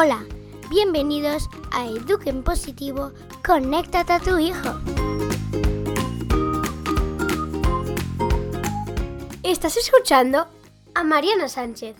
[0.00, 0.24] Hola,
[0.70, 3.10] bienvenidos a Eduquen Positivo,
[3.44, 4.78] conéctate a tu hijo.
[9.42, 10.46] Estás escuchando
[10.94, 11.96] a Mariana Sánchez.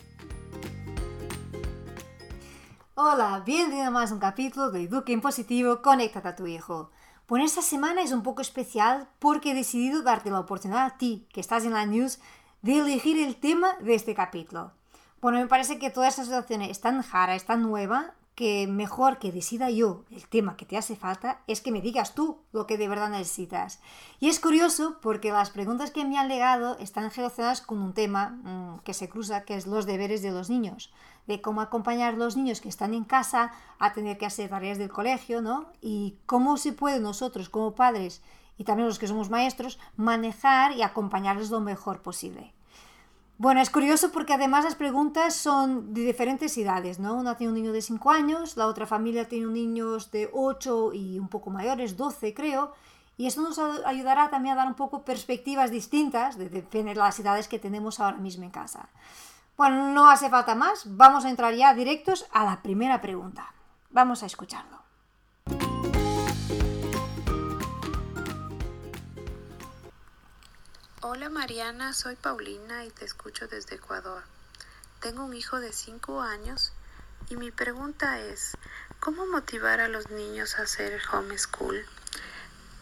[2.94, 6.92] Hola, bienvenido a más un capítulo de Eduquen Positivo, conéctate a tu hijo.
[7.26, 11.26] Bueno, esta semana es un poco especial porque he decidido darte la oportunidad a ti,
[11.32, 12.20] que estás en la news,
[12.62, 14.77] de elegir el tema de este capítulo.
[15.20, 19.18] Bueno, me parece que toda esta situación es tan jara, es tan nueva, que mejor
[19.18, 22.68] que decida yo el tema que te hace falta es que me digas tú lo
[22.68, 23.80] que de verdad necesitas.
[24.20, 28.38] Y es curioso porque las preguntas que me han legado están relacionadas con un tema
[28.44, 30.92] mmm, que se cruza, que es los deberes de los niños,
[31.26, 34.78] de cómo acompañar a los niños que están en casa a tener que hacer tareas
[34.78, 35.72] del colegio, ¿no?
[35.80, 38.22] Y cómo se puede nosotros como padres
[38.56, 42.54] y también los que somos maestros manejar y acompañarles lo mejor posible.
[43.40, 47.14] Bueno, es curioso porque además las preguntas son de diferentes edades, ¿no?
[47.14, 51.20] Una tiene un niño de 5 años, la otra familia tiene niños de 8 y
[51.20, 52.72] un poco mayores, 12 creo,
[53.16, 57.46] y eso nos ayudará también a dar un poco perspectivas distintas de, de las edades
[57.46, 58.88] que tenemos ahora mismo en casa.
[59.56, 63.54] Bueno, no hace falta más, vamos a entrar ya directos a la primera pregunta.
[63.90, 64.77] Vamos a escucharlo.
[71.00, 74.24] Hola Mariana, soy Paulina y te escucho desde Ecuador.
[75.00, 76.72] Tengo un hijo de 5 años
[77.30, 78.56] y mi pregunta es,
[78.98, 81.86] ¿cómo motivar a los niños a hacer homeschool?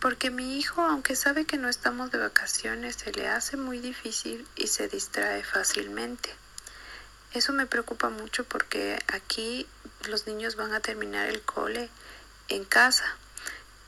[0.00, 4.48] Porque mi hijo, aunque sabe que no estamos de vacaciones, se le hace muy difícil
[4.56, 6.34] y se distrae fácilmente.
[7.34, 9.68] Eso me preocupa mucho porque aquí
[10.08, 11.90] los niños van a terminar el cole
[12.48, 13.04] en casa.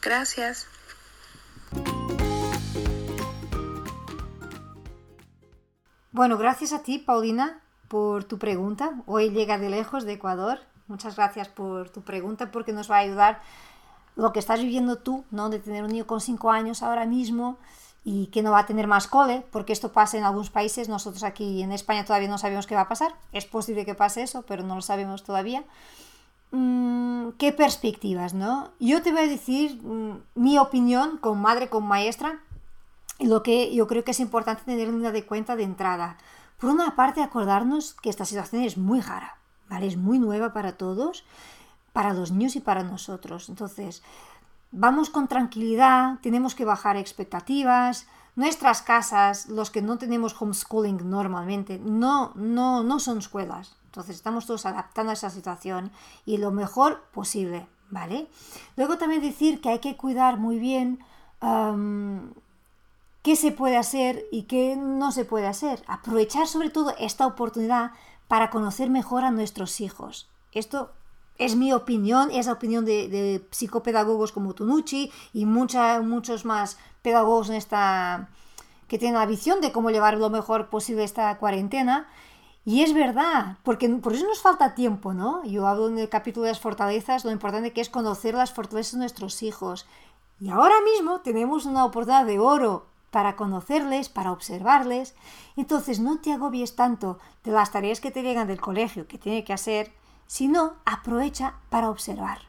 [0.02, 0.66] Gracias.
[6.18, 8.90] Bueno, gracias a ti, Paulina, por tu pregunta.
[9.06, 10.58] Hoy llega de lejos, de Ecuador.
[10.88, 13.40] Muchas gracias por tu pregunta porque nos va a ayudar
[14.16, 15.48] lo que estás viviendo tú, ¿no?
[15.48, 17.56] De tener un niño con 5 años ahora mismo
[18.02, 20.88] y que no va a tener más cole, porque esto pasa en algunos países.
[20.88, 23.14] Nosotros aquí en España todavía no sabemos qué va a pasar.
[23.30, 25.62] Es posible que pase eso, pero no lo sabemos todavía.
[26.50, 28.70] Mm, ¿Qué perspectivas, no?
[28.80, 32.40] Yo te voy a decir mm, mi opinión como madre, como maestra,
[33.18, 36.16] lo que yo creo que es importante tener una de cuenta de entrada.
[36.58, 39.86] Por una parte, acordarnos que esta situación es muy rara, ¿vale?
[39.86, 41.24] Es muy nueva para todos,
[41.92, 43.48] para los niños y para nosotros.
[43.48, 44.02] Entonces,
[44.70, 48.06] vamos con tranquilidad, tenemos que bajar expectativas.
[48.36, 53.76] Nuestras casas, los que no tenemos homeschooling normalmente, no, no, no son escuelas.
[53.86, 55.90] Entonces, estamos todos adaptando a esa situación
[56.24, 58.28] y lo mejor posible, ¿vale?
[58.76, 61.00] Luego también decir que hay que cuidar muy bien
[63.22, 65.82] qué se puede hacer y qué no se puede hacer.
[65.86, 67.92] Aprovechar sobre todo esta oportunidad
[68.28, 70.28] para conocer mejor a nuestros hijos.
[70.52, 70.92] Esto
[71.38, 76.78] es mi opinión, es la opinión de, de psicopedagogos como Tunucci y mucha, muchos más
[77.02, 78.28] pedagogos en esta,
[78.88, 82.08] que tienen la visión de cómo llevar lo mejor posible esta cuarentena.
[82.64, 85.42] Y es verdad, porque por eso nos falta tiempo, ¿no?
[85.44, 88.92] Yo hablo en el capítulo de las fortalezas, lo importante que es conocer las fortalezas
[88.92, 89.86] de nuestros hijos.
[90.40, 95.14] Y ahora mismo tenemos una oportunidad de oro para conocerles, para observarles.
[95.56, 99.44] Entonces no te agobies tanto de las tareas que te llegan del colegio que tiene
[99.44, 99.92] que hacer,
[100.26, 102.40] sino aprovecha para observar,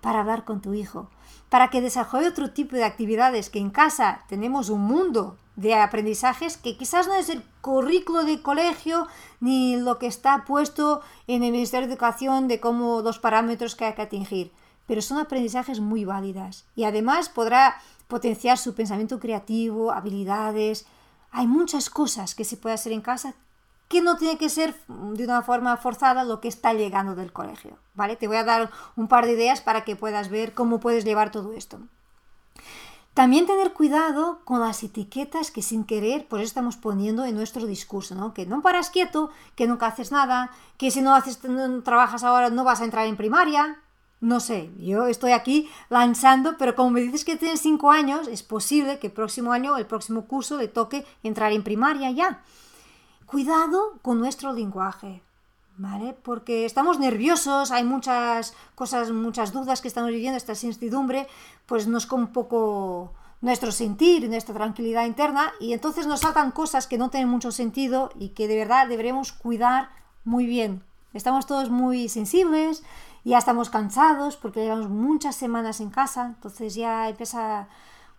[0.00, 1.10] para hablar con tu hijo,
[1.48, 6.56] para que desarrolle otro tipo de actividades que en casa tenemos un mundo de aprendizajes
[6.56, 9.06] que quizás no es el currículo de colegio
[9.40, 13.84] ni lo que está puesto en el Ministerio de Educación de cómo los parámetros que
[13.84, 14.52] hay que atingir,
[14.86, 20.86] pero son aprendizajes muy válidas y además podrá potenciar su pensamiento creativo, habilidades.
[21.30, 23.34] Hay muchas cosas que se puede hacer en casa
[23.88, 27.78] que no tiene que ser de una forma forzada lo que está llegando del colegio,
[27.94, 28.16] ¿vale?
[28.16, 31.30] Te voy a dar un par de ideas para que puedas ver cómo puedes llevar
[31.30, 31.80] todo esto.
[33.12, 38.16] También tener cuidado con las etiquetas que sin querer pues estamos poniendo en nuestro discurso,
[38.16, 38.34] ¿no?
[38.34, 42.50] Que no paras quieto, que nunca haces nada, que si no haces no trabajas ahora
[42.50, 43.78] no vas a entrar en primaria,
[44.20, 48.42] no sé, yo estoy aquí lanzando, pero como me dices que tienes 5 años, es
[48.42, 52.42] posible que el próximo año, el próximo curso, le toque entrar en primaria ya.
[53.26, 55.22] Cuidado con nuestro lenguaje,
[55.76, 56.16] ¿vale?
[56.22, 61.26] Porque estamos nerviosos, hay muchas cosas, muchas dudas que estamos viviendo, esta incertidumbre,
[61.66, 66.86] pues nos con un poco nuestro sentir, nuestra tranquilidad interna, y entonces nos saltan cosas
[66.86, 69.90] que no tienen mucho sentido y que de verdad deberemos cuidar
[70.24, 70.82] muy bien.
[71.12, 72.82] Estamos todos muy sensibles,
[73.24, 77.68] ya estamos cansados porque llevamos muchas semanas en casa, entonces ya empieza,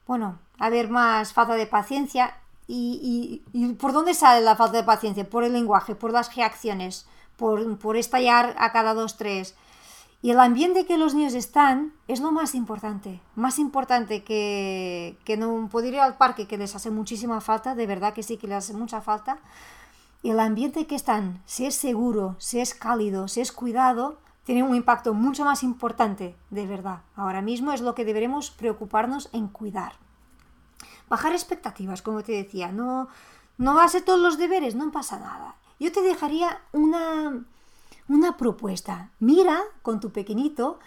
[0.07, 2.35] bueno, a haber más falta de paciencia.
[2.67, 5.29] ¿Y, y, por dónde sale la falta de paciencia?
[5.29, 7.05] Por el lenguaje, por las reacciones,
[7.37, 9.55] por, por estallar a cada dos, tres.
[10.23, 13.21] Y el ambiente que los niños están es lo más importante.
[13.35, 17.85] Más importante que, que no poder ir al parque, que les hace muchísima falta, de
[17.85, 19.37] verdad que sí que les hace mucha falta.
[20.23, 24.63] Y el ambiente que están, si es seguro, si es cálido, si es cuidado, tiene
[24.63, 27.01] un impacto mucho más importante, de verdad.
[27.15, 29.94] Ahora mismo es lo que deberemos preocuparnos en cuidar.
[31.09, 33.09] Bajar expectativas, como te decía, no,
[33.57, 35.56] no hace todos los deberes, no pasa nada.
[35.80, 37.44] Yo te dejaría una,
[38.07, 39.12] una propuesta.
[39.19, 40.80] Mira con tu pequeñito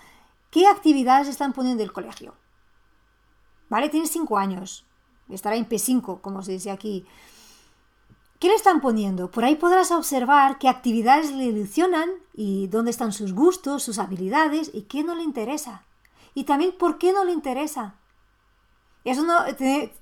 [0.50, 2.34] qué actividades están poniendo el colegio.
[3.68, 3.88] ¿Vale?
[3.88, 4.86] Tienes 5 años.
[5.28, 7.06] Estará en P5, como se dice aquí.
[8.38, 9.30] ¿Qué le están poniendo?
[9.30, 14.70] Por ahí podrás observar qué actividades le ilusionan y dónde están sus gustos, sus habilidades
[14.72, 15.82] y qué no le interesa.
[16.34, 17.96] Y también por qué no le interesa.
[19.04, 19.38] Eso no,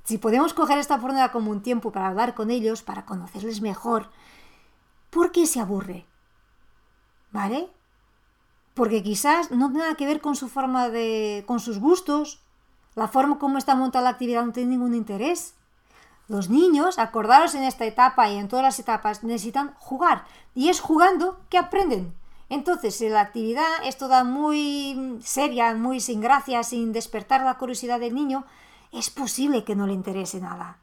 [0.04, 4.10] si podemos coger esta oportunidad como un tiempo para hablar con ellos, para conocerles mejor,
[5.10, 6.04] ¿por qué se aburre?
[7.30, 7.70] ¿Vale?
[8.74, 11.44] Porque quizás no tiene nada que ver con su forma de.
[11.46, 12.42] con sus gustos.
[12.94, 15.54] La forma como está montada la actividad no tiene ningún interés.
[16.28, 20.24] Los niños, acordaros en esta etapa y en todas las etapas, necesitan jugar.
[20.54, 22.14] Y es jugando que aprenden.
[22.48, 28.00] Entonces, si la actividad es toda muy seria, muy sin gracia, sin despertar la curiosidad
[28.00, 28.44] del niño,
[28.92, 30.78] es posible que no le interese nada.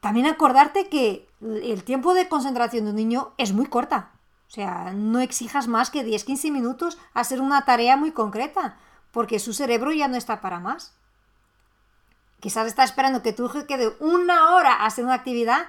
[0.00, 4.10] También acordarte que el tiempo de concentración de un niño es muy corta.
[4.48, 8.76] O sea, no exijas más que 10-15 minutos a hacer una tarea muy concreta,
[9.12, 10.92] porque su cerebro ya no está para más.
[12.42, 15.66] Quizás está esperando que tu hijo quede una hora hacer una actividad.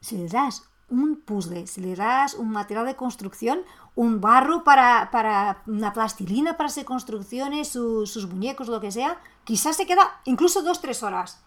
[0.00, 3.60] Si le das un puzzle, si le das un material de construcción,
[3.94, 9.76] un barro para, para una plastilina para hacer construcciones, sus muñecos, lo que sea, quizás
[9.76, 11.42] se queda incluso 2-3 horas.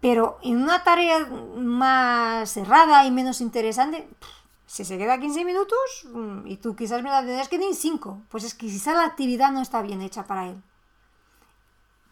[0.00, 1.24] Pero en una tarea
[1.56, 4.08] más cerrada y menos interesante,
[4.66, 5.78] si se queda 15 minutos
[6.12, 9.04] mm, y tú quizás me la tendrás que ni 5, pues es que quizás la
[9.04, 10.60] actividad no está bien hecha para él.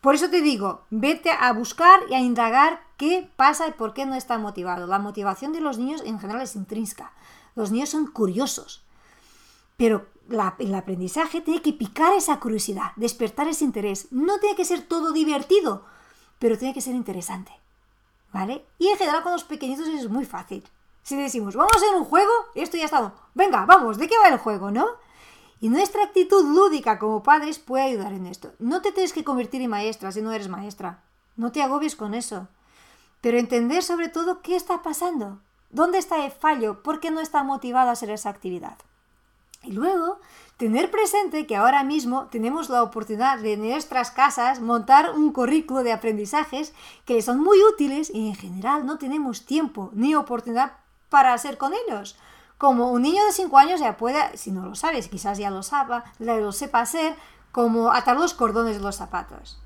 [0.04, 4.04] Por eso te digo, vete a buscar y a indagar qué pasa y por qué
[4.04, 4.86] no está motivado.
[4.86, 7.14] La motivación de los niños en general es intrínseca.
[7.54, 8.84] Los niños son curiosos.
[9.78, 10.06] Pero
[10.58, 14.08] el aprendizaje tiene que picar esa curiosidad, despertar ese interés.
[14.10, 15.86] No tiene que ser todo divertido,
[16.38, 17.52] pero tiene que ser interesante.
[18.30, 18.62] ¿Vale?
[18.78, 20.68] Y en general con los pequeñitos es muy fácil.
[21.02, 23.14] Si decimos, vamos a hacer un juego, esto ya está.
[23.32, 24.86] Venga, vamos, ¿de qué va el juego, no?
[25.64, 28.52] Y nuestra actitud lúdica como padres puede ayudar en esto.
[28.58, 31.02] No te tienes que convertir en maestra si no eres maestra.
[31.36, 32.48] No te agobies con eso.
[33.22, 35.38] Pero entender sobre todo qué está pasando.
[35.70, 36.82] ¿Dónde está el fallo?
[36.82, 38.76] ¿Por qué no está motivado a hacer esa actividad?
[39.62, 40.18] Y luego,
[40.58, 45.82] tener presente que ahora mismo tenemos la oportunidad de en nuestras casas montar un currículo
[45.82, 46.74] de aprendizajes
[47.06, 50.72] que son muy útiles y en general no tenemos tiempo ni oportunidad
[51.08, 52.18] para hacer con ellos.
[52.58, 55.62] Como un niño de 5 años ya puede, si no lo sabes, quizás ya lo,
[55.62, 57.16] sepa, lo sepa hacer,
[57.52, 59.60] como atar los cordones de los zapatos.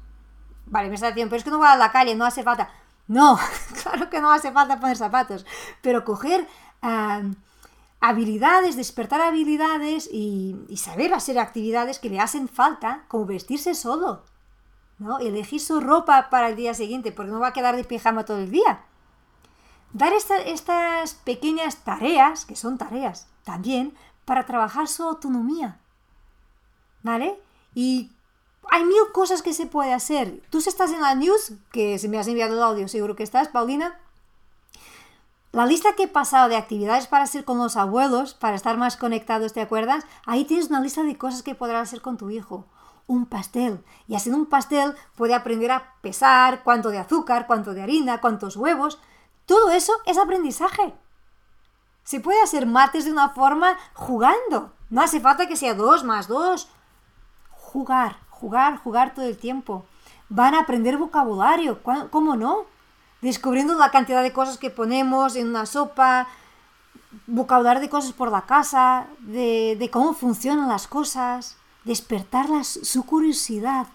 [0.66, 2.70] Vale, me está diciendo, pero es que no va a la calle, no hace falta.
[3.06, 3.38] No,
[3.82, 5.46] claro que no hace falta poner zapatos,
[5.82, 6.46] pero coger
[8.00, 14.22] habilidades, despertar habilidades y, y, saber hacer actividades que le hacen falta, como vestirse solo,
[14.98, 15.18] ¿no?
[15.18, 18.38] Elegir su ropa para el día siguiente, porque no va a quedar de pijama todo
[18.38, 18.84] el día
[19.92, 23.94] dar estas pequeñas tareas, que son tareas también,
[24.24, 25.78] para trabajar su autonomía.
[27.02, 27.40] ¿Vale?
[27.74, 28.10] Y
[28.70, 30.42] hay mil cosas que se puede hacer.
[30.50, 33.22] Tú si estás en la news, que se me has enviado el audio, seguro que
[33.22, 33.98] estás, Paulina.
[35.52, 38.98] La lista que he pasado de actividades para hacer con los abuelos, para estar más
[38.98, 40.04] conectados, ¿te acuerdas?
[40.26, 42.66] Ahí tienes una lista de cosas que podrás hacer con tu hijo.
[43.06, 43.82] Un pastel.
[44.06, 48.56] Y haciendo un pastel puede aprender a pesar cuánto de azúcar, cuánto de harina, cuántos
[48.56, 48.98] huevos.
[49.48, 50.92] Todo eso es aprendizaje.
[52.04, 54.74] Se puede hacer mates de una forma jugando.
[54.90, 56.68] No hace falta que sea dos más dos.
[57.48, 59.86] Jugar, jugar, jugar todo el tiempo.
[60.28, 62.66] Van a aprender vocabulario, ¿cómo no?
[63.22, 66.28] Descubriendo la cantidad de cosas que ponemos en una sopa,
[67.26, 73.86] vocabulario de cosas por la casa, de, cómo funcionan las cosas, despertar su curiosidad.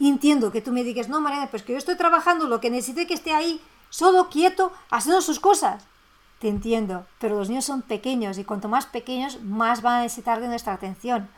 [0.00, 2.70] Y entiendo que tú me digas, no, Mariana, pues que yo estoy trabajando, lo que
[2.70, 3.62] necesite que esté ahí
[3.96, 5.82] solo quieto, haciendo sus cosas.
[6.38, 10.38] Te entiendo, pero los niños son pequeños y cuanto más pequeños, más van a necesitar
[10.38, 11.30] de nuestra atención.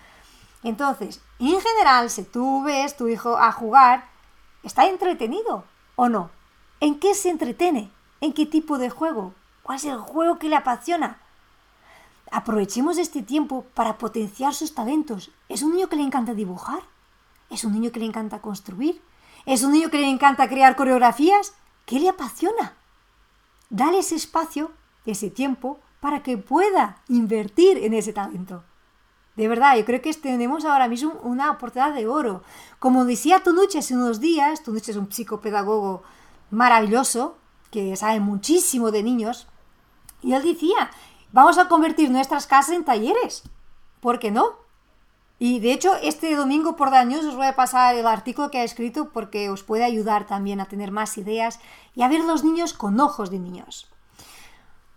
[0.64, 4.08] Entonces, en general, si tú ves tu hijo a jugar,
[4.64, 5.62] ¿está entretenido
[5.94, 6.30] o no?
[6.80, 7.92] ¿En qué se entretiene?
[8.20, 9.34] ¿En qué tipo de juego?
[9.62, 11.18] ¿Cuál es el juego que le apasiona?
[12.32, 15.30] Aprovechemos este tiempo para potenciar sus talentos.
[15.48, 16.80] ¿Es un niño que le encanta dibujar?
[17.50, 19.00] ¿Es un niño que le encanta construir?
[19.46, 21.54] ¿Es un niño que le encanta crear coreografías?
[21.88, 22.74] ¿Qué le apasiona?
[23.70, 24.72] Dale ese espacio,
[25.06, 28.62] ese tiempo, para que pueda invertir en ese talento.
[29.36, 32.42] De verdad, yo creo que tenemos ahora mismo una oportunidad de oro.
[32.78, 36.02] Como decía Tonuche hace unos días, Tonuche es un psicopedagogo
[36.50, 37.38] maravilloso,
[37.70, 39.46] que sabe muchísimo de niños,
[40.20, 40.90] y él decía,
[41.32, 43.44] vamos a convertir nuestras casas en talleres.
[44.02, 44.56] ¿Por qué no?
[45.38, 48.64] Y de hecho, este domingo por daños os voy a pasar el artículo que ha
[48.64, 51.60] escrito porque os puede ayudar también a tener más ideas
[51.94, 53.88] y a ver los niños con ojos de niños.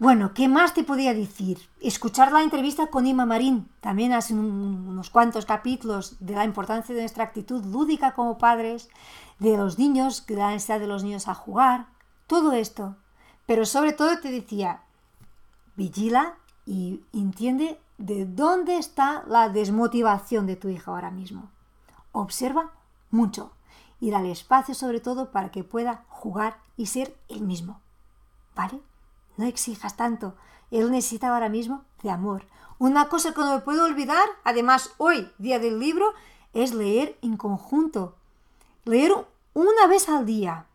[0.01, 1.59] Bueno, ¿qué más te podía decir?
[1.79, 7.01] Escuchar la entrevista con Ima Marín, también hace unos cuantos capítulos de la importancia de
[7.01, 8.89] nuestra actitud lúdica como padres,
[9.37, 11.85] de los niños, de la necesidad de los niños a jugar,
[12.25, 12.95] todo esto.
[13.45, 14.81] Pero sobre todo te decía,
[15.75, 16.33] vigila
[16.65, 21.49] y entiende de dónde está la desmotivación de tu hija ahora mismo.
[22.11, 22.71] Observa
[23.11, 23.51] mucho
[23.99, 27.79] y dale espacio sobre todo para que pueda jugar y ser el mismo.
[28.55, 28.81] ¿Vale?
[29.37, 30.35] No exijas tanto.
[30.71, 32.45] Él necesita ahora mismo de amor.
[32.79, 36.13] Una cosa que no me puedo olvidar, además hoy, día del libro,
[36.53, 38.15] es leer en conjunto.
[38.83, 39.13] Leer
[39.53, 40.65] una vez al día,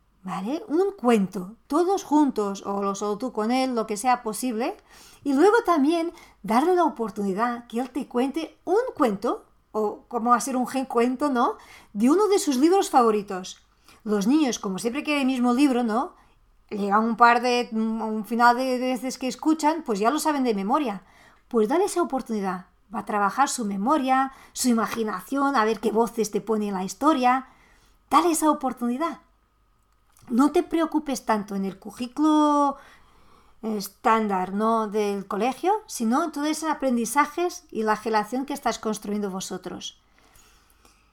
[0.67, 4.77] Un cuento, todos juntos, o lo solo tú con él, lo que sea posible.
[5.23, 10.57] Y luego también darle la oportunidad que él te cuente un cuento, o como hacer
[10.57, 11.59] un gen cuento, ¿no?
[11.93, 13.63] De uno de sus libros favoritos.
[14.03, 16.15] Los niños, como siempre quieren el mismo libro, ¿no?
[16.71, 20.55] llega un par de, un final de veces que escuchan, pues ya lo saben de
[20.55, 21.03] memoria.
[21.49, 22.67] Pues dale esa oportunidad.
[22.93, 26.85] Va a trabajar su memoria, su imaginación, a ver qué voces te pone en la
[26.85, 27.47] historia.
[28.11, 29.21] Dale esa oportunidad.
[30.29, 32.77] No te preocupes tanto en el currículo
[33.63, 34.89] estándar ¿no?
[34.89, 39.99] del colegio, sino en todos esos aprendizajes y la relación que estás construyendo vosotros.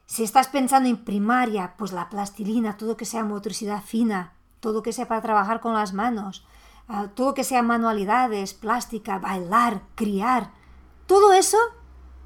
[0.05, 4.93] Si estás pensando en primaria, pues la plastilina, todo que sea motricidad fina, todo que
[4.93, 6.45] sea para trabajar con las manos,
[6.87, 10.51] ah, todo que sea manualidades, plástica, bailar, criar,
[11.07, 11.57] todo eso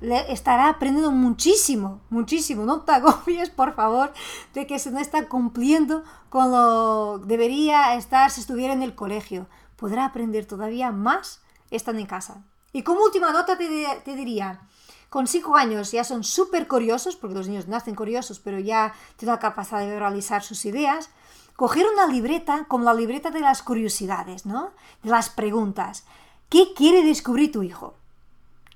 [0.01, 2.65] le estará aprendiendo muchísimo, muchísimo.
[2.65, 4.13] No te agobies, por favor,
[4.53, 9.47] de que se no está cumpliendo con lo debería estar si estuviera en el colegio.
[9.75, 12.43] Podrá aprender todavía más estando en casa.
[12.73, 13.67] Y como última nota te,
[14.03, 14.61] te diría,
[15.09, 19.35] con cinco años ya son súper curiosos, porque los niños nacen curiosos, pero ya tienen
[19.35, 21.09] la capacidad de realizar sus ideas
[21.57, 24.71] coger una libreta como la libreta de las curiosidades, ¿no?
[25.03, 26.05] De las preguntas.
[26.49, 27.95] ¿Qué quiere descubrir tu hijo?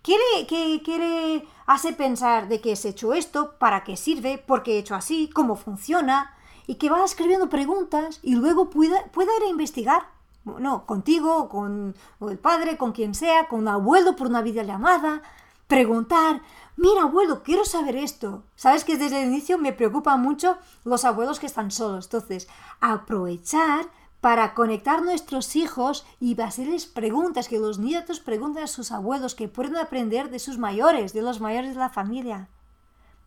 [0.01, 4.73] ¿Quiere, que quiere hace pensar de qué has hecho esto, para qué sirve, por qué
[4.73, 6.35] he hecho así, cómo funciona?
[6.65, 10.07] Y que va escribiendo preguntas y luego pueda, pueda ir a investigar.
[10.43, 15.21] No, contigo, con el padre, con quien sea, con un abuelo por una videollamada.
[15.67, 16.41] Preguntar,
[16.77, 18.43] mira abuelo, quiero saber esto.
[18.55, 22.05] Sabes que desde el inicio me preocupan mucho los abuelos que están solos.
[22.05, 22.47] Entonces,
[22.79, 23.85] aprovechar
[24.21, 29.47] para conectar nuestros hijos y hacerles preguntas, que los nietos pregunten a sus abuelos, que
[29.47, 32.47] pueden aprender de sus mayores, de los mayores de la familia.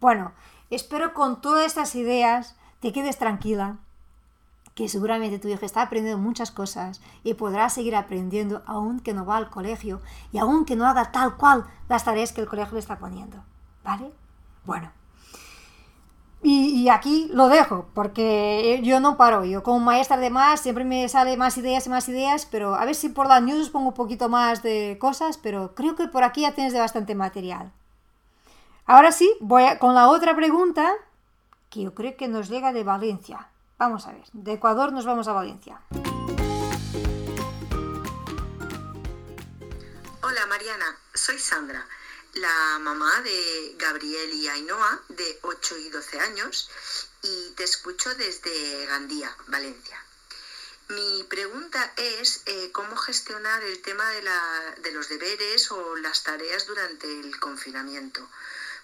[0.01, 0.33] Bueno,
[0.71, 3.79] espero con todas estas ideas te quedes tranquila,
[4.77, 9.27] que seguramente tu hijo está aprendiendo muchas cosas y podrá seguir aprendiendo aún que no
[9.27, 10.01] va al colegio
[10.33, 13.43] y aún que no haga tal cual las tareas que el colegio le está poniendo.
[13.83, 14.13] ¿Vale?
[14.65, 15.04] Bueno.
[16.47, 19.47] Y, aquí lo dejo, porque yo no paro.
[19.47, 22.95] Yo como maestra además siempre me sale más ideas y más ideas, pero a ver
[22.95, 26.43] si por la news pongo un poquito más de cosas, pero creo que por aquí
[26.43, 27.73] ya tienes de bastante material.
[28.85, 30.93] Ahora sí, voy con la otra pregunta,
[31.71, 33.49] que yo creo que nos llega de Valencia.
[33.79, 35.81] Vamos a ver, de Ecuador nos vamos a Valencia.
[40.23, 40.85] Hola Mariana,
[41.15, 41.87] soy Sandra,
[42.35, 46.71] la mamá de Gabriel y Ainhoa, de 8 y 12 años,
[47.23, 50.05] y te escucho desde Gandía, Valencia.
[50.89, 54.23] Mi pregunta es eh, cómo gestionar el tema de,
[54.83, 58.29] de los deberes o las tareas durante el confinamiento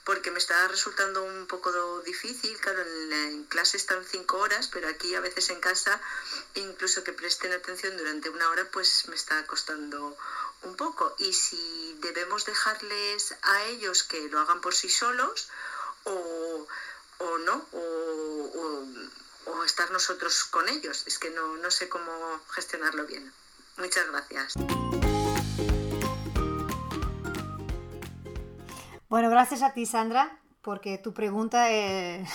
[0.04, 2.56] porque me está resultando un poco difícil.
[2.58, 6.00] Claro, en, clase están cinco horas, pero aquí a veces en casa,
[6.54, 10.16] incluso que presten atención durante una hora, pues me está costando
[10.62, 11.14] un poco.
[11.18, 15.48] Y si debemos dejarles a ellos que lo hagan por sí solos
[16.04, 16.66] o,
[17.44, 21.06] no, o, estar nosotros con ellos.
[21.06, 22.10] Es que no, no sé cómo
[22.50, 23.32] gestionarlo bien.
[23.76, 24.54] Muchas gracias.
[29.10, 32.28] Bueno, gracias a ti, Sandra, porque tu pregunta es,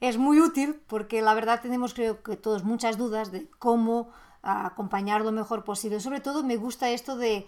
[0.18, 4.12] muy útil, porque la verdad tenemos, creo que todos, muchas dudas de cómo
[4.42, 6.00] acompañar lo mejor posible.
[6.00, 7.46] Sobre todo me gusta esto de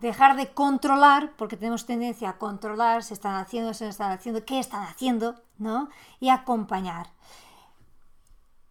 [0.00, 4.58] dejar de controlar, porque tenemos tendencia a controlar, se están haciendo, se están haciendo, qué
[4.58, 5.88] están haciendo, ¿no?
[6.20, 7.08] Y acompañar.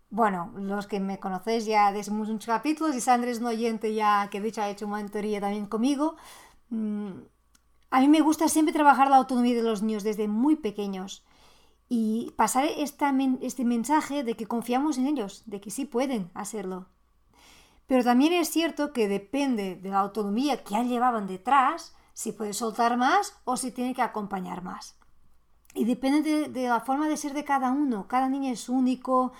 [0.10, 4.42] Bueno, los que me conocéis ya desde muchos capítulos, y Sandra es un ya que
[4.42, 6.16] de hecho ha hecho una mentoría también conmigo,
[6.70, 7.12] mm,
[7.90, 11.24] A mí me gusta siempre trabajar la autonomía de los niños desde muy pequeños
[11.90, 16.88] y pasar este mensaje de que confiamos en ellos, de que sí pueden hacerlo.
[17.88, 22.54] Pero también es cierto que depende de la autonomía que ya llevaban detrás, si puede
[22.54, 24.96] soltar más o si tiene que acompañar más.
[25.74, 28.08] Y depende de, la forma de ser de cada uno.
[28.08, 29.34] Cada niño es único.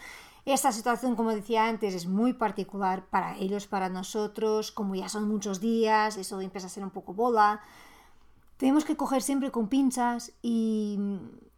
[0.46, 4.72] Esta situación, como decía antes, es muy particular para ellos, para nosotros.
[4.72, 7.62] Como ya son muchos días, eso empieza a ser un poco bola.
[8.58, 11.00] Tenemos que coger siempre con pinzas y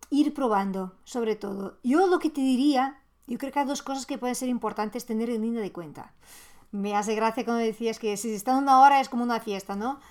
[0.10, 1.78] ir probando, sobre todo.
[1.84, 5.06] Yo lo que te diría, yo creo que hay dos cosas que pueden ser importantes
[5.06, 6.14] tener en línea de cuenta.
[6.76, 9.78] Me hace gracia cuando decías que si se está una hora es como una fiesta,
[9.78, 10.02] ¿no?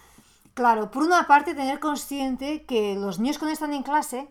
[0.55, 4.29] Claro, por una parte tener consciente que los niños cuando están en clase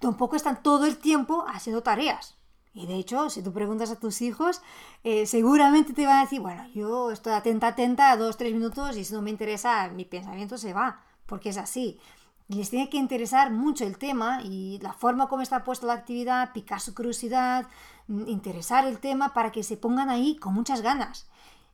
[0.00, 2.36] tampoco están todo el tiempo haciendo tareas.
[2.72, 4.62] Y de hecho, si tú preguntas a tus hijos,
[5.04, 8.96] eh, seguramente te van a decir, bueno, yo estoy atenta, atenta a dos, tres minutos
[8.96, 12.00] y si no me interesa, mi pensamiento se va, porque es así.
[12.48, 16.52] Les tiene que interesar mucho el tema y la forma como está puesta la actividad,
[16.52, 17.66] picar su curiosidad,
[18.06, 21.26] mm, interesar el tema para que se pongan ahí con muchas ganas.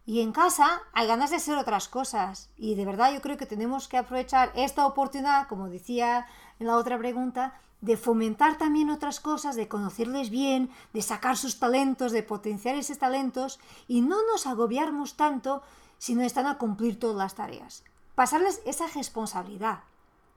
[0.06, 2.50] Y en casa hay ganas de hacer otras cosas.
[2.56, 6.26] Y de verdad yo creo que tenemos que aprovechar esta oportunidad, como decía
[6.58, 11.58] en la otra pregunta, de fomentar también otras cosas, de conocerles bien, de sacar sus
[11.58, 15.62] talentos, de potenciar esos talentos y no nos agobiarnos tanto
[15.98, 17.84] si no están a cumplir todas las tareas.
[18.14, 19.80] Pasarles esa responsabilidad,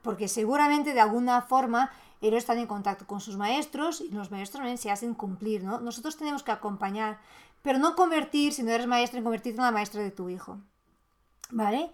[0.05, 4.59] porque seguramente de alguna forma ellos están en contacto con sus maestros y los maestros
[4.59, 5.79] también se hacen cumplir, ¿no?
[5.81, 7.19] Nosotros tenemos que acompañar,
[7.63, 10.59] pero no convertir, si no eres maestra, en convertirte en la maestra de tu hijo.
[11.49, 11.91] ¿Vale?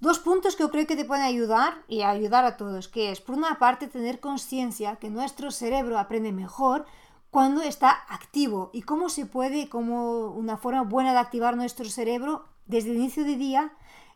[0.00, 3.20] Dos puntos que yo creo que te pueden ayudar y ayudar a todos, que es,
[3.20, 6.86] por una parte, tener conciencia que nuestro cerebro aprende mejor
[7.30, 12.46] cuando está activo y cómo se puede, como una forma buena de activar nuestro cerebro
[12.66, 13.72] desde el inicio del día,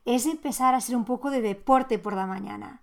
[0.06, 2.80] es empezar a hacer un poco de deporte por la mañana.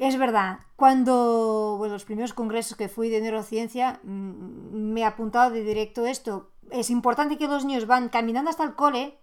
[0.00, 5.50] Es verdad, cuando bueno, los primeros congresos que fui de neurociencia mm, me he apuntado
[5.50, 6.52] de directo esto.
[6.70, 9.18] Es importante que los niños van caminando hasta el cole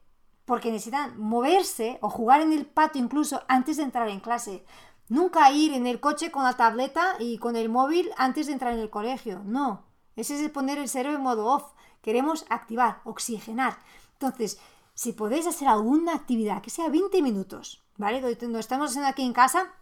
[0.45, 4.65] porque necesitan moverse o jugar en el patio incluso antes de entrar en clase.
[5.09, 8.73] Nunca ir en el coche con la tableta y con el móvil antes de entrar
[8.73, 9.41] en el colegio.
[9.45, 11.71] No, ese es poner el cerebro en modo off.
[12.03, 13.79] Queremos activar, oxigenar.
[14.13, 14.59] Entonces,
[14.93, 18.21] si podéis hacer alguna actividad, que sea 20 minutos, ¿vale?
[18.21, 19.73] Lo estamos haciendo aquí en casa,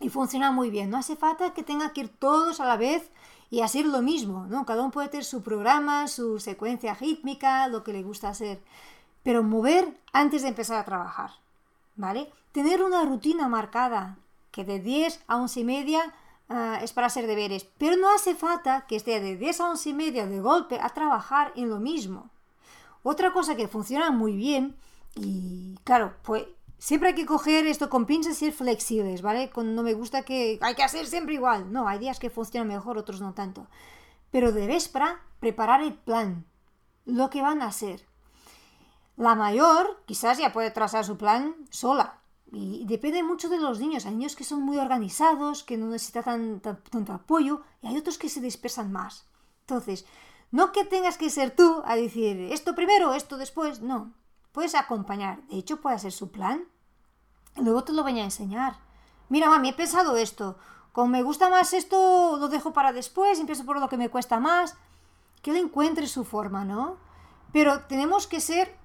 [0.00, 0.90] y funciona muy bien.
[0.90, 3.10] No hace falta que tenga que ir todos a la vez
[3.50, 4.66] y hacer lo mismo, ¿no?
[4.66, 8.60] Cada uno puede tener su programa, su secuencia rítmica, lo que le gusta hacer.
[9.22, 11.30] Pero mover antes de empezar a trabajar,
[11.96, 12.30] ¿vale?
[12.52, 14.18] Tener una rutina marcada,
[14.50, 16.14] que de 10 a 11 y media
[16.48, 19.88] ah, es para hacer deberes, pero no hace falta que esté de 10 a 11
[19.88, 22.30] y media de golpe a trabajar en lo mismo.
[23.02, 24.76] Otra cosa que funciona muy bien,
[25.16, 26.44] y claro, pues
[26.84, 29.50] Siempre hay que coger esto con pinzas y ser flexibles, ¿vale?
[29.56, 31.72] No me gusta que hay que hacer siempre igual.
[31.72, 33.68] No, hay días que funcionan mejor, otros no tanto.
[34.30, 36.44] Pero de para preparar el plan,
[37.06, 38.06] lo que van a hacer.
[39.16, 42.20] La mayor quizás ya puede trazar su plan sola.
[42.52, 44.04] Y depende mucho de los niños.
[44.04, 48.28] Hay niños que son muy organizados, que no necesitan tanto apoyo, y hay otros que
[48.28, 49.26] se dispersan más.
[49.60, 50.04] Entonces,
[50.50, 54.12] no que tengas que ser tú a decir esto primero, esto después, no.
[54.52, 55.42] Puedes acompañar.
[55.48, 56.68] De hecho, puede ser su plan
[57.56, 58.76] Luego te lo voy a enseñar.
[59.28, 60.58] Mira, mami, he pensado esto.
[60.92, 64.40] Como me gusta más esto, lo dejo para después, empiezo por lo que me cuesta
[64.40, 64.76] más.
[65.42, 66.96] Que él encuentre su forma, ¿no?
[67.52, 68.76] Pero tenemos que ser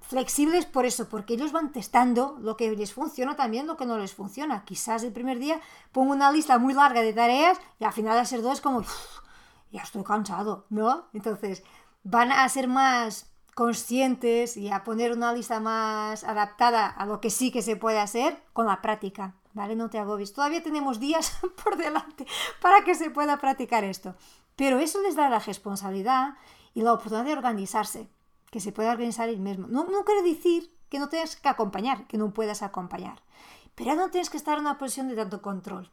[0.00, 3.98] flexibles por eso, porque ellos van testando lo que les funciona también, lo que no
[3.98, 4.64] les funciona.
[4.64, 5.60] Quizás el primer día
[5.92, 8.82] pongo una lista muy larga de tareas y al final de ser dos como,
[9.70, 11.08] ya estoy cansado, ¿no?
[11.12, 11.62] Entonces,
[12.04, 17.28] van a ser más conscientes y a poner una lista más adaptada a lo que
[17.28, 19.74] sí que se puede hacer con la práctica, ¿vale?
[19.74, 20.32] No te agobies.
[20.32, 22.24] Todavía tenemos días por delante
[22.62, 24.14] para que se pueda practicar esto.
[24.54, 26.34] Pero eso les da la responsabilidad
[26.72, 28.08] y la oportunidad de organizarse,
[28.52, 29.66] que se pueda organizar el mismo.
[29.66, 33.24] No, no quiere decir que no tengas que acompañar, que no puedas acompañar,
[33.74, 35.90] pero no tienes que estar en una posición de tanto control,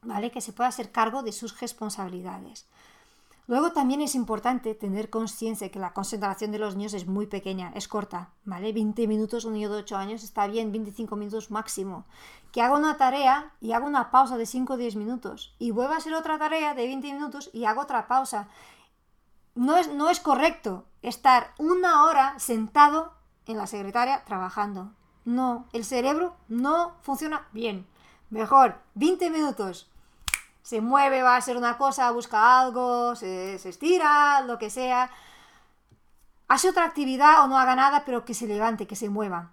[0.00, 0.30] ¿vale?
[0.30, 2.66] Que se pueda hacer cargo de sus responsabilidades.
[3.46, 7.72] Luego también es importante tener conciencia que la concentración de los niños es muy pequeña,
[7.74, 8.72] es corta, ¿vale?
[8.72, 12.06] 20 minutos, un niño de 8 años está bien, 25 minutos máximo.
[12.52, 15.94] Que haga una tarea y haga una pausa de 5 o 10 minutos y vuelva
[15.94, 18.48] a hacer otra tarea de 20 minutos y haga otra pausa.
[19.54, 23.12] No es, no es correcto estar una hora sentado
[23.44, 24.92] en la secretaria trabajando.
[25.26, 27.86] No, el cerebro no funciona bien.
[28.30, 29.90] Mejor 20 minutos
[30.64, 35.10] se mueve, va a hacer una cosa, busca algo, se, estira, lo que sea.
[36.48, 39.52] Hace otra actividad o no haga nada, pero que se levante, que se mueva.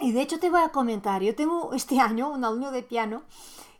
[0.00, 3.22] Y de hecho te voy a comentar, yo tengo este año un alumno de piano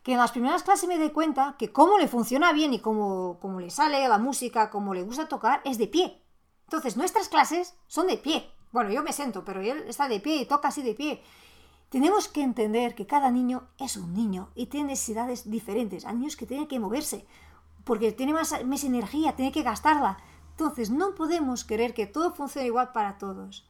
[0.05, 3.38] que en las primeras clases me doy cuenta que cómo le funciona bien y cómo,
[3.40, 6.23] cómo le sale la música, cómo le gusta tocar, es de pie.
[6.67, 8.49] Entonces nuestras clases son de pie.
[8.71, 11.23] Bueno, yo me siento, pero él está de pie y toca así de pie.
[11.88, 16.05] Tenemos que entender que cada niño es un niño y tiene necesidades diferentes.
[16.05, 17.25] Hay niños que tienen que moverse
[17.85, 20.18] porque tiene más, energía, tiene que gastarla.
[20.51, 23.68] Entonces no podemos querer que todo funcione igual para todos.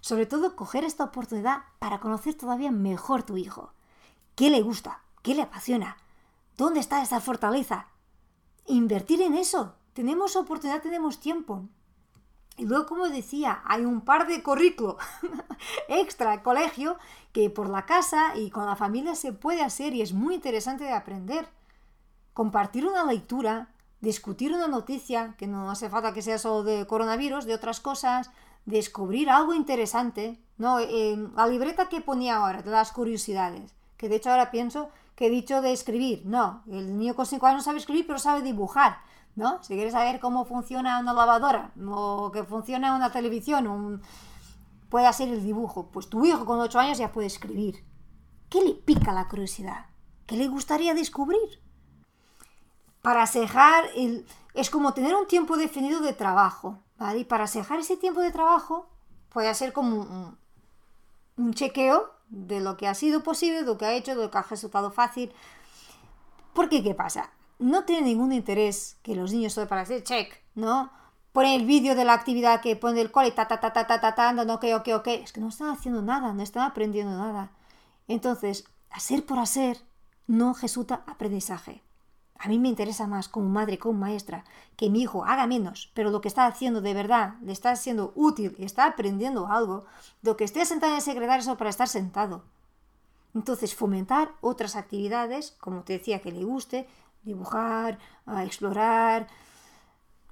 [0.00, 3.72] Sobre todo coger esta oportunidad para conocer todavía mejor tu hijo.
[4.34, 5.02] ¿Qué le gusta?
[5.22, 5.96] ¿Qué le apasiona?
[6.56, 7.88] ¿Dónde está esa fortaleza?
[8.66, 9.74] Invertir en eso.
[9.94, 11.68] Tenemos oportunidad, tenemos tiempo.
[12.56, 14.96] Y luego, como decía, hay un par de currículos
[15.88, 16.96] extra colegio
[17.32, 20.84] que por la casa y con la familia se puede hacer y es muy interesante
[20.84, 21.46] de aprender.
[22.32, 23.68] Compartir una lectura,
[24.00, 28.30] discutir una noticia, que no hace falta que sea solo de coronavirus, de otras cosas,
[28.64, 30.38] descubrir algo interesante.
[30.56, 35.26] No, la libreta que ponía ahora, de las curiosidades, que de hecho ahora pienso que
[35.26, 36.22] he dicho de escribir.
[36.24, 38.98] No, el niño con 5 años no sabe escribir, pero sabe dibujar.
[39.36, 39.62] ¿No?
[39.62, 44.02] Si quieres saber cómo funciona una lavadora o que funciona una televisión, un...
[44.88, 45.90] puede hacer el dibujo.
[45.92, 47.84] Pues tu hijo con 8 años ya puede escribir.
[48.48, 49.86] ¿Qué le pica la curiosidad?
[50.26, 51.62] ¿Qué le gustaría descubrir?
[53.02, 54.26] Para cejar el...
[54.54, 56.78] es como tener un tiempo definido de trabajo.
[57.14, 58.88] Y para cejar ese tiempo de trabajo
[59.28, 60.38] puede ser como un,
[61.36, 64.30] un chequeo de lo que ha sido posible, de lo que ha hecho, de lo
[64.30, 65.30] que ha resultado fácil.
[66.54, 67.35] Porque, ¿qué pasa?
[67.58, 70.90] No tiene ningún interés que los niños solo para hacer check, ¿no?
[71.32, 74.00] Ponen el vídeo de la actividad que pone el cole, ta, ta, ta, ta, ta,
[74.00, 75.06] ta, ta, no, ok, ok, ok.
[75.08, 77.50] Es que no están haciendo nada, no están aprendiendo nada.
[78.08, 79.78] Entonces, hacer por hacer
[80.26, 81.82] no resulta aprendizaje.
[82.38, 84.44] A mí me interesa más como madre, como maestra,
[84.76, 88.12] que mi hijo haga menos, pero lo que está haciendo de verdad le está siendo
[88.14, 89.86] útil y está aprendiendo algo,
[90.22, 92.44] lo que esté sentado en el secretario solo para estar sentado.
[93.34, 96.88] Entonces, fomentar otras actividades, como te decía, que le guste,
[97.26, 99.26] dibujar, a explorar,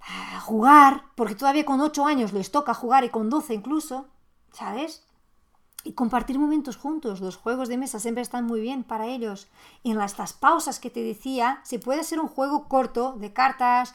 [0.01, 4.07] a jugar, porque todavía con 8 años les toca jugar y con 12 incluso,
[4.53, 5.07] ¿sabes?
[5.83, 7.21] Y compartir momentos juntos.
[7.21, 9.49] Los juegos de mesa siempre están muy bien para ellos.
[9.83, 13.95] en las estas pausas que te decía, se puede hacer un juego corto de cartas.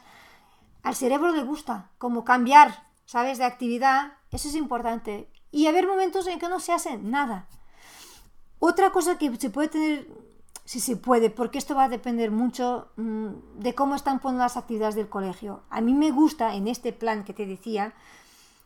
[0.84, 3.38] Al cerebro le gusta, como cambiar, ¿sabes?
[3.40, 4.14] De actividad.
[4.30, 5.32] Eso es importante.
[5.52, 7.48] Y haber momentos en que no se hace nada.
[8.60, 10.08] Otra cosa que se puede tener
[10.70, 14.56] si se puede, porque esto va a depender mucho mm, de cómo están poniendo las
[14.56, 15.64] actividades del colegio.
[15.72, 17.96] A mí me gusta en este plan que te decía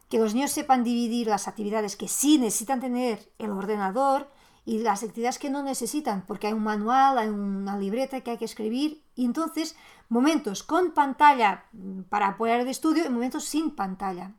[0.09, 4.29] que los niños sepan dividir las actividades que sí necesitan tener el ordenador
[4.65, 8.37] y las actividades que no necesitan, porque hay un manual, hay una libreta que hay
[8.37, 9.77] que escribir, y entonces
[10.09, 14.33] momentos con pantalla mm, para apoyar el estudio y momentos sin pantalla.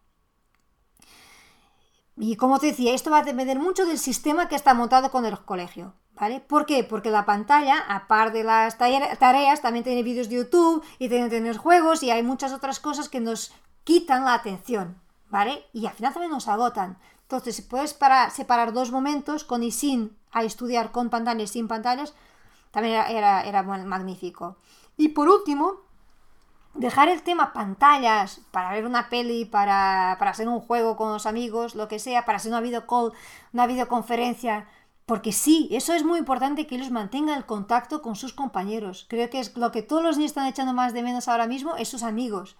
[2.18, 5.24] Y como te decía, esto va a depender mucho del sistema que está montado con
[5.24, 5.94] el colegio.
[6.14, 6.40] ¿Vale?
[6.40, 6.84] ¿Por qué?
[6.84, 11.56] Porque la pantalla, aparte de las tareas, también tiene vídeos de YouTube y tiene, tener
[11.56, 15.64] juegos y hay muchas otras cosas que nos quitan la atención, ¿vale?
[15.72, 16.98] Y al final también nos agotan.
[17.22, 21.52] Entonces, si puedes para, separar dos momentos, con y sin, a estudiar con pantallas y
[21.54, 22.14] sin pantallas,
[22.70, 24.56] también era, era, magnífico.
[24.96, 25.80] Y por último,
[26.74, 31.26] dejar el tema pantallas para ver una peli, para, para hacer un juego con los
[31.26, 33.12] amigos, lo que sea, para hacer una video call,
[33.52, 34.68] una videoconferencia
[35.06, 39.06] porque sí, eso es muy importante que ellos mantengan el contacto con sus compañeros.
[39.08, 41.76] Creo que es lo que todos los niños están echando más de menos ahora mismo,
[41.76, 42.56] es sus amigos.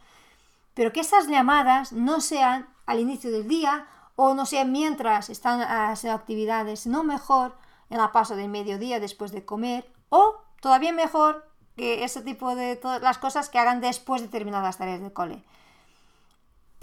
[0.74, 5.62] Pero que esas llamadas no sean al inicio del día o no sean mientras están
[5.62, 7.57] haciendo actividades, sino mejor
[7.88, 12.76] en la pausa del mediodía después de comer o todavía mejor que ese tipo de
[12.76, 15.42] todas las cosas que hagan después de terminar las tareas de cole.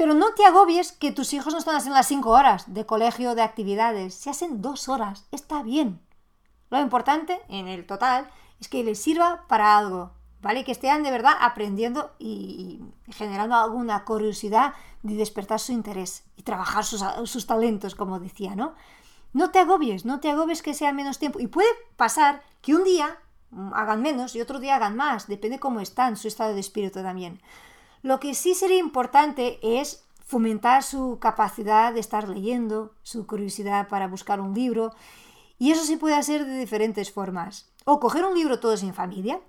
[0.02, 3.36] Pero no te agobies que tus hijos no están haciendo las 5 horas de colegio
[3.36, 4.16] de actividades.
[4.16, 5.28] Se hacen 2 horas.
[5.30, 6.02] Está bien.
[6.72, 8.28] Lo importante en el total
[8.60, 10.10] es que les sirva para algo.
[10.42, 10.64] ¿Vale?
[10.64, 16.84] Que estén de verdad aprendiendo y, generando alguna curiosidad de despertar su interés y trabajar
[16.84, 18.74] sus, sus talentos, como decía, ¿no?
[19.34, 21.40] No te agobies, no te agobies que sea menos tiempo.
[21.40, 23.20] Y puede pasar que un día
[23.52, 27.04] mm, hagan menos y otro día hagan más, depende cómo están, su estado de espíritu
[27.04, 27.40] también.
[28.02, 34.08] Lo que sí sería importante es fomentar su capacidad de estar leyendo, su curiosidad para
[34.08, 34.96] buscar un libro,
[35.60, 37.70] y eso se puede hacer de diferentes formas.
[37.86, 39.40] O coger un libro todos en familia,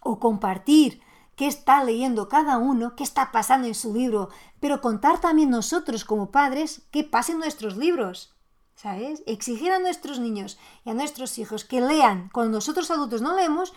[0.00, 1.02] o compartir
[1.36, 6.04] qué está leyendo cada uno, qué está pasando en su libro, pero contar también nosotros
[6.04, 8.34] como padres qué pasa en nuestros libros.
[8.74, 9.22] ¿Sabes?
[9.26, 13.74] Exigir a nuestros niños y a nuestros hijos que lean cuando nosotros adultos no leemos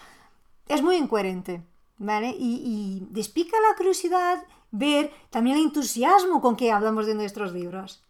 [0.68, 1.62] es muy incoherente.
[2.00, 8.04] Y, despica la curiosidad ver también el entusiasmo con que hablamos de nuestros libros.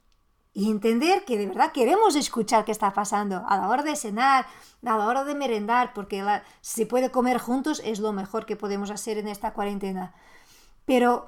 [0.56, 4.46] y entender que de verdad queremos escuchar qué está pasando a la hora de cenar,
[4.86, 6.24] a la hora de merendar, porque
[6.62, 10.14] si se puede comer juntos es lo mejor que podemos hacer en esta cuarentena.
[10.86, 11.28] Pero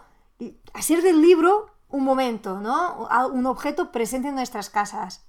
[0.73, 3.07] hacer del libro un momento, ¿no?
[3.31, 5.25] Un objeto presente en nuestras casas.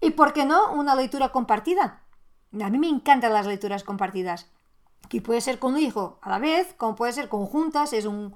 [0.00, 2.02] Y por qué no una lectura compartida.
[2.60, 4.50] A mí me encantan las lecturas compartidas.
[5.08, 8.34] Que puede ser con un hijo a la vez, como puede ser conjuntas, es un,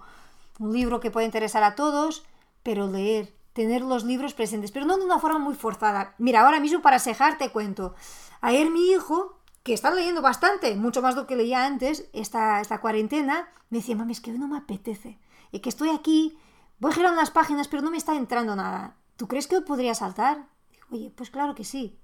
[0.58, 2.24] un libro que puede interesar a todos,
[2.62, 6.14] pero leer tener los libros presentes, pero no de una forma muy forzada.
[6.18, 7.94] Mira, ahora mismo para sejar te cuento.
[8.42, 12.60] Ayer mi hijo, que está leyendo bastante, mucho más de lo que leía antes, esta,
[12.60, 15.18] esta cuarentena, me decía, mami, es que hoy no me apetece.
[15.52, 16.38] Y que estoy aquí,
[16.80, 18.94] voy girando las páginas, pero no me está entrando nada.
[19.16, 20.48] ¿Tú crees que hoy podría saltar?
[20.90, 21.98] Oye, pues claro que sí.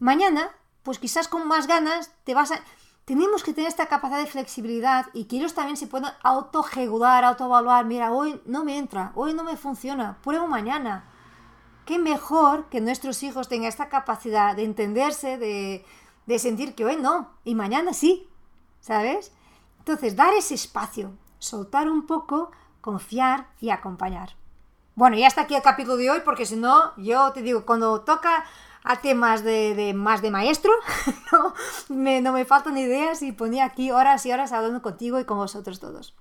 [0.00, 0.50] Mañana,
[0.82, 2.60] pues quizás con más ganas, te vas a
[3.04, 7.84] tenemos que tener esta capacidad de flexibilidad y que ellos también se puedan autogegular, autoevaluar.
[7.84, 11.04] Mira, hoy no me entra, hoy no me funciona, pruebo mañana.
[11.86, 15.84] Qué mejor que nuestros hijos tengan esta capacidad de entenderse, de,
[16.26, 18.28] de sentir que hoy no y mañana sí,
[18.80, 19.32] ¿sabes?
[19.78, 24.36] Entonces, dar ese espacio, soltar un poco, confiar y acompañar.
[24.94, 28.02] Bueno, y hasta aquí el capítulo de hoy, porque si no, yo te digo, cuando
[28.02, 28.44] toca
[28.84, 30.72] a temas de, más de maestro,
[31.32, 31.54] no
[31.88, 35.38] me, no me faltan ideas y ponía aquí horas y horas hablando contigo y con
[35.38, 36.14] vosotros todos.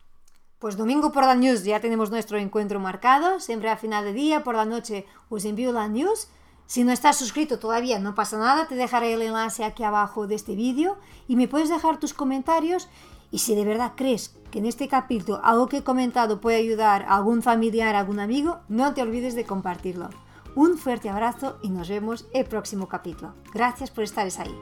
[0.60, 4.44] Pues domingo por la news ya tenemos nuestro encuentro marcado, siempre a final de día,
[4.44, 6.28] por la noche os envío la news.
[6.66, 10.36] Si no estás suscrito todavía no pasa nada, te dejaré el enlace aquí abajo de
[10.36, 12.90] este vídeo y me puedes dejar tus comentarios
[13.32, 17.04] y si de verdad crees que en este capítulo algo que he comentado puede ayudar
[17.04, 20.10] a algún familiar, a algún amigo, no te olvides de compartirlo.
[20.56, 23.34] Un fuerte abrazo y nos vemos el próximo capítulo.
[23.54, 24.56] Gracias por estar ahí.